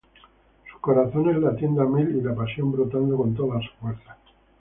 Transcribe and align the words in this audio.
Sus 0.71 0.81
corazones 0.81 1.37
latiendo 1.37 1.83
a 1.83 1.85
mil 1.87 2.09
y 2.17 2.21
la 2.21 2.33
pasión 2.33 2.71
brotando 2.71 3.15
con 3.17 3.35
todas 3.35 3.63
sus 3.63 3.73
fuerzas. 3.75 4.17